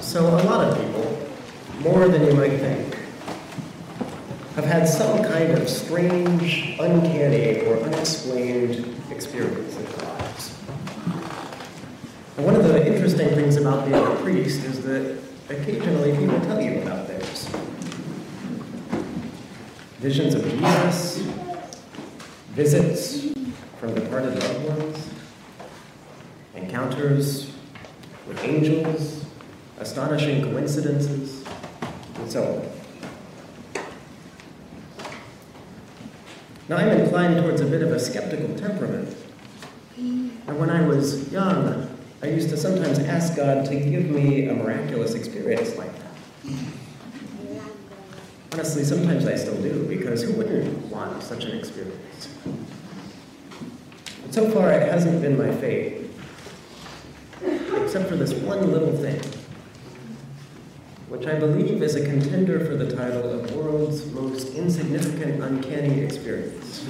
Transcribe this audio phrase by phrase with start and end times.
[0.00, 1.28] So, a lot of people,
[1.80, 2.96] more than you might think,
[4.54, 10.58] have had some kind of strange, uncanny, or unexplained experience in their lives.
[12.36, 15.18] And one of the interesting things about being a priest is that
[15.50, 17.48] occasionally people tell you about theirs.
[19.98, 21.18] Visions of Jesus,
[22.50, 23.32] visits
[23.78, 25.10] from departed loved ones,
[26.54, 27.52] encounters
[28.26, 29.17] with angels,
[29.78, 31.44] astonishing coincidences,
[32.16, 32.68] and so on.
[36.68, 39.16] Now, I'm inclined towards a bit of a skeptical temperament.
[39.96, 41.88] And when I was young,
[42.22, 46.04] I used to sometimes ask God to give me a miraculous experience like that.
[48.52, 52.28] Honestly, sometimes I still do, because who wouldn't want such an experience?
[54.22, 56.10] But so far, it hasn't been my fate,
[57.76, 59.20] except for this one little thing,
[61.18, 66.86] which I believe is a contender for the title of World's Most Insignificant Uncanny Experience.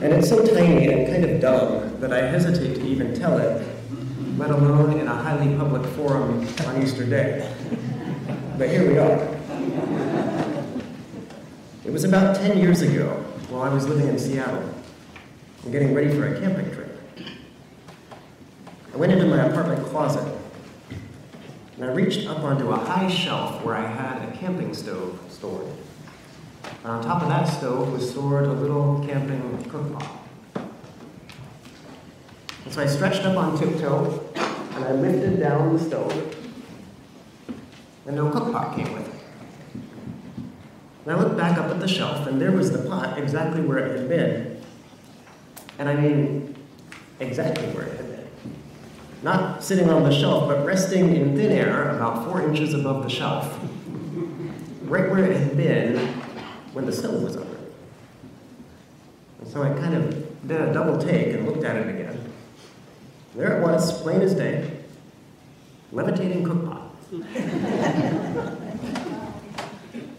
[0.00, 3.62] And it's so tiny and kind of dumb that I hesitate to even tell it,
[4.38, 7.54] let alone in a highly public forum on Easter Day.
[8.56, 9.18] But here we are.
[11.84, 14.64] It was about 10 years ago while I was living in Seattle
[15.64, 16.98] and getting ready for a camping trip.
[18.94, 20.39] I went into my apartment closet
[21.76, 25.66] and I reached up onto a high shelf where I had a camping stove stored.
[26.82, 30.18] And on top of that stove was stored a little camping cookpot.
[32.64, 34.30] And so I stretched up on tiptoe
[34.74, 36.36] and I lifted down the stove,
[38.06, 39.20] and no cookpot came with it.
[41.04, 43.78] And I looked back up at the shelf, and there was the pot exactly where
[43.78, 44.62] it had been.
[45.78, 46.54] And I mean,
[47.18, 47.99] exactly where it.
[49.22, 53.10] Not sitting on the shelf, but resting in thin air about four inches above the
[53.10, 53.58] shelf,
[54.84, 55.98] right where it had been
[56.72, 57.72] when the stove was open.
[59.40, 62.32] And so I kind of did a double take and looked at it again.
[63.34, 64.78] There it was, plain as day,
[65.92, 66.90] levitating cookpot.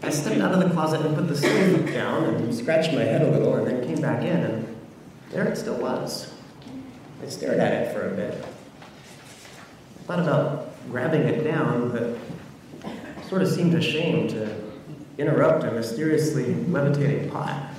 [0.04, 3.22] I stepped out of the closet and put the stove down and scratched my head
[3.22, 4.76] a little and then came back in and
[5.30, 6.32] there it still was.
[7.22, 8.44] I stared at it for a bit.
[10.06, 12.18] Thought about grabbing it down, but
[13.28, 14.62] sort of seemed ashamed to
[15.16, 17.72] interrupt a mysteriously levitating pot.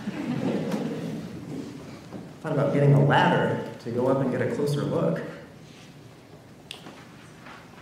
[2.42, 5.22] Thought about getting a ladder to go up and get a closer look.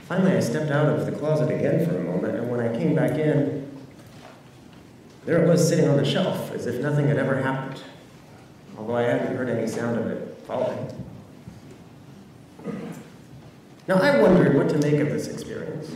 [0.08, 2.96] Finally, I stepped out of the closet again for a moment, and when I came
[2.96, 3.72] back in,
[5.26, 7.82] there it was sitting on the shelf as if nothing had ever happened,
[8.78, 10.88] although I hadn't heard any sound of it falling.
[13.92, 15.94] Now, I wondered what to make of this experience.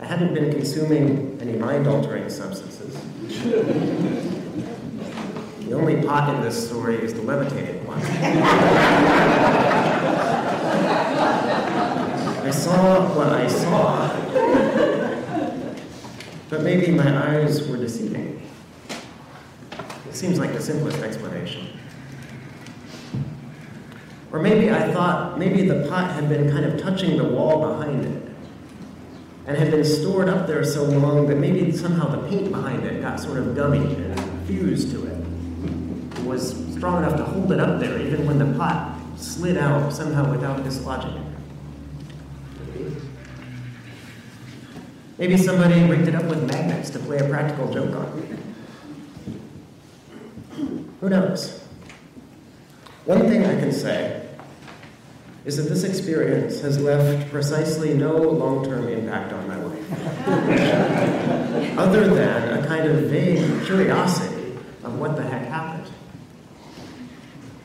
[0.00, 2.96] I hadn't been consuming any mind altering substances.
[5.66, 8.00] The only pot in this story is the levitating one.
[12.46, 14.08] I saw what I saw,
[16.48, 18.40] but maybe my eyes were deceiving.
[20.08, 21.78] It seems like the simplest explanation.
[24.30, 28.04] Or maybe I thought maybe the pot had been kind of touching the wall behind
[28.04, 28.22] it
[29.46, 33.00] and had been stored up there so long that maybe somehow the paint behind it
[33.00, 36.18] got sort of gummy and fused to it.
[36.18, 39.90] It was strong enough to hold it up there even when the pot slid out
[39.92, 41.24] somehow without dislodging it.
[45.16, 48.38] Maybe somebody rigged it up with magnets to play a practical joke on.
[51.00, 51.67] Who knows?
[53.08, 54.28] One thing I can say
[55.46, 59.92] is that this experience has left precisely no long term impact on my life,
[61.78, 64.52] other than a kind of vague curiosity
[64.84, 65.90] of what the heck happened.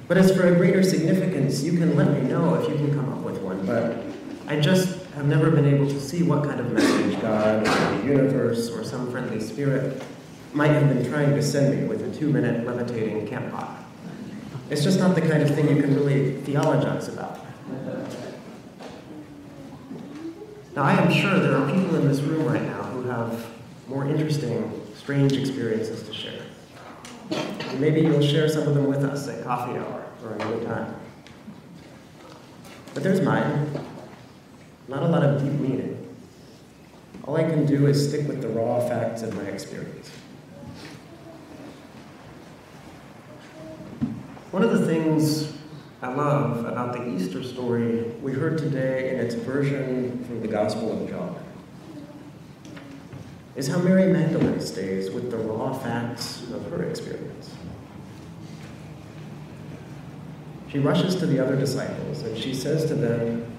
[0.07, 3.11] But as for a greater significance, you can let me know if you can come
[3.11, 4.01] up with one, but
[4.47, 8.05] I just have never been able to see what kind of message God or the
[8.05, 10.01] universe or some friendly spirit
[10.53, 13.82] might have been trying to send me with a two minute levitating camp pot.
[14.69, 17.39] It's just not the kind of thing you can really theologize about.
[20.75, 23.45] Now, I am sure there are people in this room right now who have
[23.87, 26.41] more interesting, strange experiences to share.
[27.29, 30.95] And maybe you'll share some of them with us at coffee hour or another time.
[32.93, 33.69] But there's mine.
[34.87, 36.15] Not a lot of deep meaning.
[37.25, 40.11] All I can do is stick with the raw facts of my experience.
[44.53, 45.51] One of the things
[46.03, 50.91] I love about the Easter story we heard today in its version from the Gospel
[50.91, 51.43] of John
[53.55, 57.55] is how Mary Magdalene stays with the raw facts of her experience.
[60.71, 63.51] She rushes to the other disciples and she says to them,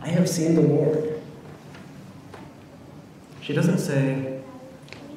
[0.00, 1.20] I have seen the Lord.
[3.40, 4.42] She doesn't say,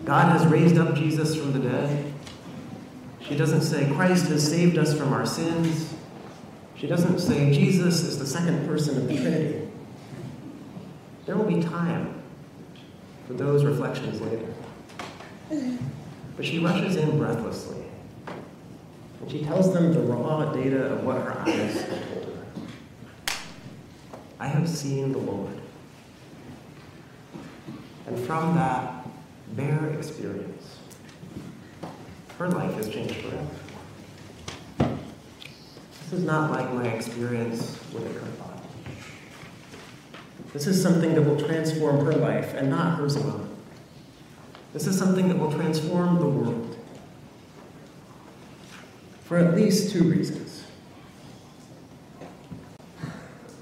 [0.05, 2.13] God has raised up Jesus from the dead.
[3.29, 5.93] She doesn't say, Christ has saved us from our sins.
[6.75, 9.67] She doesn't say, Jesus is the second person of the Trinity.
[11.27, 12.23] There will be time
[13.27, 14.51] for those reflections later.
[16.35, 17.83] But she rushes in breathlessly.
[19.21, 23.35] And she tells them the raw data of what her eyes have told her.
[24.39, 25.53] I have seen the Lord.
[28.07, 29.05] And from that
[29.55, 30.78] bare experience,
[32.39, 33.47] her life has changed forever.
[36.03, 38.61] This is not like my experience with curveball.
[40.53, 43.53] This is something that will transform her life and not hers alone.
[44.71, 46.77] This is something that will transform the world.
[49.25, 50.63] For at least two reasons.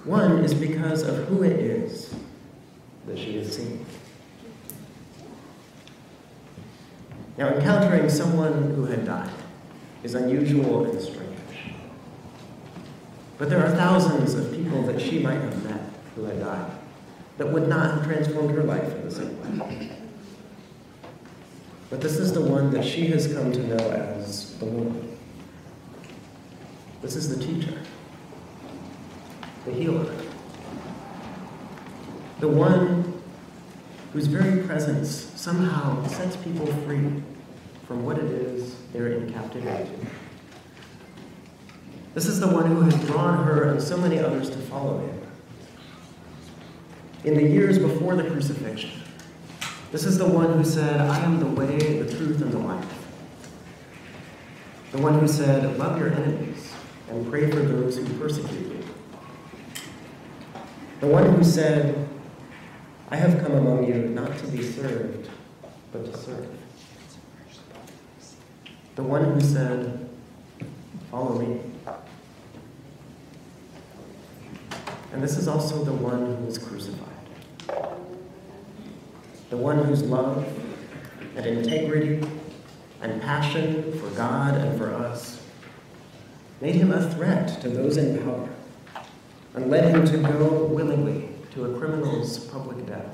[0.06, 2.14] One is because of who it is
[3.08, 3.87] that she has seen.
[7.38, 9.30] Now, encountering someone who had died
[10.04, 11.38] is unusual and strange.
[13.38, 15.82] But there are thousands of people that she might have met
[16.16, 16.72] who had died
[17.38, 19.92] that would not have transformed her life in the same way.
[21.92, 25.04] But this is the one that she has come to know as the Lord.
[27.04, 27.78] This is the teacher,
[29.66, 30.12] the healer,
[32.40, 33.22] the one
[34.12, 37.22] whose very presence somehow sets people free
[37.88, 40.08] from what it is they're in captivity to.
[42.14, 45.22] This is the one who has drawn her and so many others to follow him
[47.24, 48.92] in the years before the crucifixion.
[49.92, 53.08] This is the one who said, I am the way, the truth, and the life.
[54.92, 56.74] The one who said, Love your enemies
[57.10, 58.84] and pray for those who persecute you.
[61.00, 62.08] The one who said,
[63.10, 65.30] I have come among you not to be served,
[65.94, 66.50] but to serve.
[68.98, 70.10] The one who said,
[71.10, 71.62] Follow me.
[75.14, 77.08] And this is also the one who was crucified
[79.50, 80.46] the one whose love
[81.36, 82.22] and integrity
[83.02, 85.42] and passion for God and for us
[86.60, 88.50] made him a threat to those in power
[89.54, 93.06] and led him to go willingly to a criminal's public death.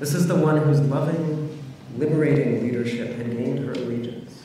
[0.00, 1.53] This is the one whose loving,
[1.96, 4.44] liberating leadership had gained her allegiance,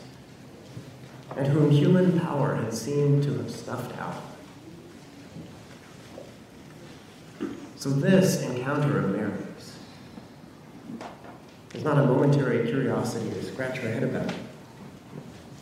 [1.36, 4.22] and whom human power had seemed to have snuffed out.
[7.75, 9.78] So, this encounter of Mary's
[11.74, 14.34] is not a momentary curiosity to scratch her head about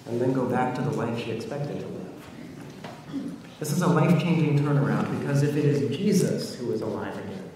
[0.07, 3.33] and then go back to the life she expected to live.
[3.59, 7.49] This is a life changing turnaround because if it is Jesus who is alive again,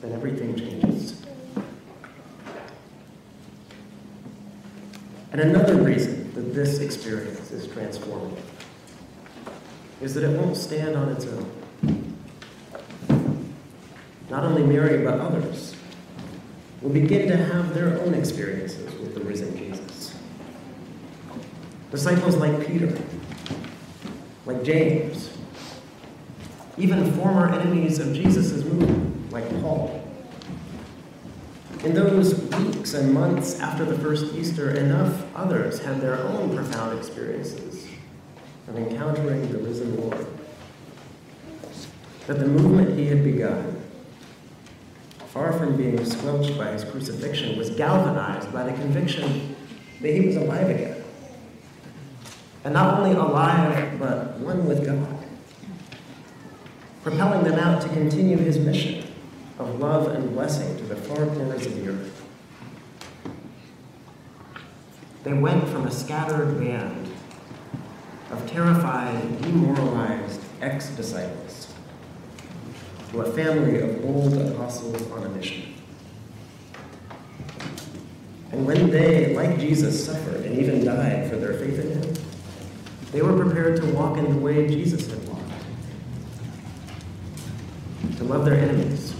[0.00, 1.19] then everything changes.
[5.32, 8.38] And another reason that this experience is transformative
[10.00, 11.60] is that it won't stand on its own
[14.30, 15.74] not only Mary, but others,
[16.80, 20.14] will begin to have their own experiences with the risen Jesus.
[21.90, 22.96] Disciples like Peter,
[24.46, 25.36] like James,
[26.78, 29.99] even former enemies of Jesus' movement, like Paul.
[31.84, 36.98] In those weeks and months after the first Easter, enough others had their own profound
[36.98, 37.88] experiences
[38.68, 40.26] of encountering the risen Lord.
[42.26, 43.80] That the movement he had begun
[45.30, 49.54] far from being squelched by his crucifixion, was galvanized by the conviction
[50.00, 51.04] that he was alive again.
[52.64, 55.24] And not only alive, but one with God,
[57.04, 59.09] propelling them out to continue his mission
[59.60, 62.26] of love and blessing to the far corners of the earth.
[65.22, 67.08] They went from a scattered band
[68.30, 71.74] of terrified, demoralized ex disciples
[73.10, 75.74] to a family of old apostles on a mission.
[78.52, 82.14] And when they, like Jesus, suffered and even died for their faith in him,
[83.12, 85.42] they were prepared to walk in the way Jesus had walked.
[88.16, 89.14] To love their enemies,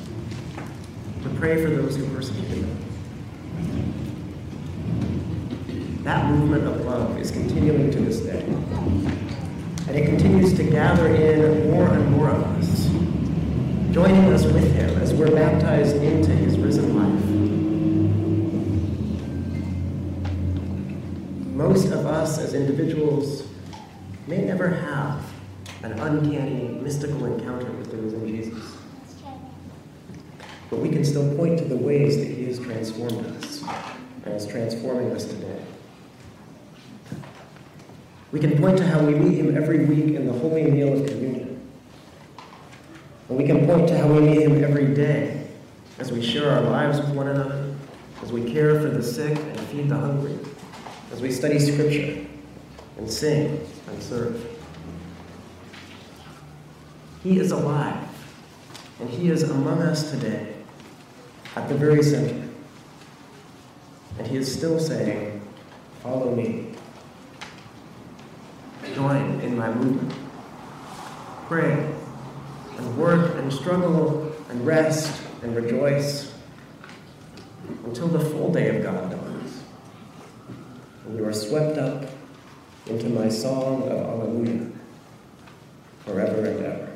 [1.40, 2.76] pray for those who persecuted them,
[6.04, 8.42] That movement of love is continuing to this day.
[8.42, 12.88] And it continues to gather in more and more of us,
[13.90, 17.24] joining us with him as we're baptized into his risen life.
[21.54, 23.48] Most of us as individuals
[24.26, 25.24] may never have
[25.84, 28.79] an uncanny, mystical encounter with the risen Jesus.
[30.70, 33.62] But we can still point to the ways that he has transformed us
[34.24, 35.60] and is transforming us today.
[38.30, 41.08] We can point to how we meet him every week in the holy meal of
[41.08, 41.60] communion.
[43.28, 45.48] And we can point to how we meet him every day
[45.98, 47.74] as we share our lives with one another,
[48.22, 50.38] as we care for the sick and feed the hungry,
[51.12, 52.24] as we study scripture
[52.96, 54.46] and sing and serve.
[57.24, 58.08] He is alive,
[59.00, 60.59] and he is among us today
[61.56, 62.48] at the very center.
[64.18, 65.40] And he is still saying,
[66.02, 66.72] Follow me.
[68.94, 70.14] Join in my movement.
[71.46, 71.92] Pray
[72.78, 76.32] and work and struggle and rest and rejoice
[77.84, 79.62] until the full day of God dawns.
[81.06, 82.04] And you are swept up
[82.86, 84.20] into my song of
[86.06, 86.89] Alleluia.